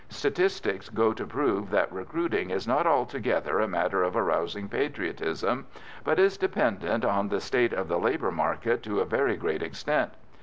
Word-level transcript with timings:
Statistics 0.09 0.89
go 0.89 1.13
to 1.13 1.27
prove 1.27 1.69
that 1.69 1.93
recruiting 1.93 2.49
is 2.49 2.67
not 2.67 2.87
altogether 2.87 3.59
a 3.59 3.67
matter 3.67 4.01
of 4.01 4.15
arousing 4.15 4.67
patriotism, 4.67 5.67
but 6.03 6.17
is 6.17 6.39
dependent 6.39 7.05
on 7.05 7.29
the 7.29 7.39
state 7.39 7.71
of 7.71 7.87
the 7.87 7.99
labour 7.99 8.31
market 8.31 8.81
to 8.81 8.99
a 8.99 9.05
very 9.05 9.37
great 9.37 9.61
extent. 9.61 10.11